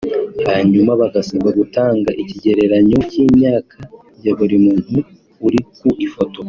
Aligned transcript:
hanyuma 0.47 0.91
bagasabwa 1.01 1.49
gutanga 1.59 2.09
ikigereranyo 2.21 2.97
cy’imyaka 3.09 3.77
ya 4.23 4.31
buri 4.37 4.55
muntu 4.65 4.97
uri 5.47 5.59
ku 5.77 5.87
ifoto 6.05 6.39